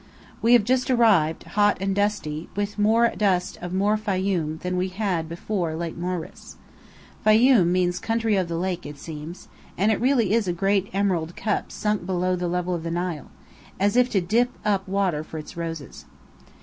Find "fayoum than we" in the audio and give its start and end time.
3.97-4.87